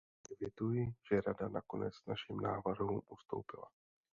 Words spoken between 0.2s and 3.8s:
Kvituji, že Rada nakonec našim návrhům ustoupila.